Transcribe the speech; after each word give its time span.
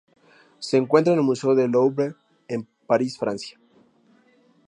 Se 0.57 0.77
encuentra 0.77 1.13
en 1.13 1.19
el 1.19 1.23
Museo 1.25 1.53
del 1.53 1.69
Louvre 1.69 2.15
en 2.47 2.67
París, 2.87 3.19
Francia. 3.19 3.59